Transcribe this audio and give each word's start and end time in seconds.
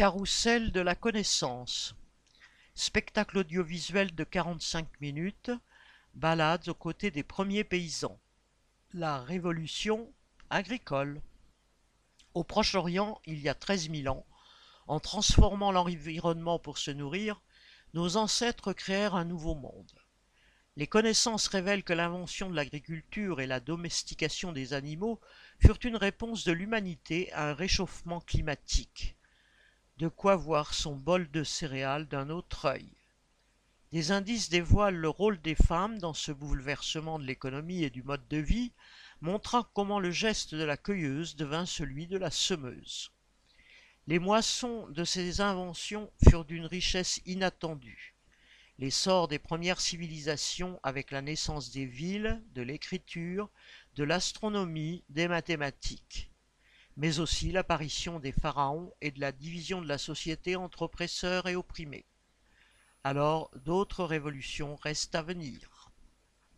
Carrousel 0.00 0.72
de 0.72 0.80
la 0.80 0.94
connaissance. 0.94 1.94
Spectacle 2.74 3.36
audiovisuel 3.36 4.14
de 4.14 4.24
45 4.24 4.88
minutes, 5.02 5.50
balades 6.14 6.70
aux 6.70 6.74
côtés 6.74 7.10
des 7.10 7.22
premiers 7.22 7.64
paysans. 7.64 8.18
La 8.94 9.20
révolution 9.20 10.10
agricole. 10.48 11.20
Au 12.32 12.44
Proche-Orient, 12.44 13.20
il 13.26 13.40
y 13.40 13.50
a 13.50 13.54
treize 13.54 13.90
mille 13.90 14.08
ans, 14.08 14.24
en 14.86 15.00
transformant 15.00 15.70
l'environnement 15.70 16.58
pour 16.58 16.78
se 16.78 16.90
nourrir, 16.90 17.42
nos 17.92 18.16
ancêtres 18.16 18.72
créèrent 18.72 19.16
un 19.16 19.26
nouveau 19.26 19.54
monde. 19.54 19.92
Les 20.76 20.86
connaissances 20.86 21.46
révèlent 21.46 21.84
que 21.84 21.92
l'invention 21.92 22.48
de 22.48 22.56
l'agriculture 22.56 23.42
et 23.42 23.46
la 23.46 23.60
domestication 23.60 24.52
des 24.52 24.72
animaux 24.72 25.20
furent 25.58 25.84
une 25.84 25.96
réponse 25.96 26.44
de 26.44 26.52
l'humanité 26.52 27.30
à 27.34 27.50
un 27.50 27.52
réchauffement 27.52 28.22
climatique. 28.22 29.18
De 30.00 30.08
quoi 30.08 30.34
voir 30.34 30.72
son 30.72 30.96
bol 30.96 31.30
de 31.30 31.44
céréales 31.44 32.08
d'un 32.08 32.30
autre 32.30 32.64
œil. 32.64 32.88
Des 33.92 34.12
indices 34.12 34.48
dévoilent 34.48 34.96
le 34.96 35.10
rôle 35.10 35.38
des 35.42 35.54
femmes 35.54 35.98
dans 35.98 36.14
ce 36.14 36.32
bouleversement 36.32 37.18
de 37.18 37.26
l'économie 37.26 37.84
et 37.84 37.90
du 37.90 38.02
mode 38.02 38.26
de 38.28 38.38
vie, 38.38 38.72
montrant 39.20 39.62
comment 39.62 40.00
le 40.00 40.10
geste 40.10 40.54
de 40.54 40.64
la 40.64 40.78
cueilleuse 40.78 41.36
devint 41.36 41.66
celui 41.66 42.06
de 42.06 42.16
la 42.16 42.30
semeuse. 42.30 43.12
Les 44.06 44.18
moissons 44.18 44.88
de 44.88 45.04
ces 45.04 45.42
inventions 45.42 46.10
furent 46.26 46.46
d'une 46.46 46.64
richesse 46.64 47.20
inattendue. 47.26 48.14
L'essor 48.78 49.28
des 49.28 49.38
premières 49.38 49.82
civilisations 49.82 50.80
avec 50.82 51.10
la 51.10 51.20
naissance 51.20 51.72
des 51.72 51.84
villes, 51.84 52.42
de 52.54 52.62
l'écriture, 52.62 53.50
de 53.96 54.04
l'astronomie, 54.04 55.04
des 55.10 55.28
mathématiques, 55.28 56.30
mais 57.00 57.18
aussi 57.18 57.50
l'apparition 57.50 58.20
des 58.20 58.30
pharaons 58.30 58.92
et 59.00 59.10
de 59.10 59.20
la 59.20 59.32
division 59.32 59.80
de 59.80 59.88
la 59.88 59.96
société 59.96 60.54
entre 60.54 60.82
oppresseurs 60.82 61.48
et 61.48 61.56
opprimés. 61.56 62.04
Alors 63.04 63.50
d'autres 63.64 64.04
révolutions 64.04 64.76
restent 64.76 65.14
à 65.14 65.22
venir. 65.22 65.89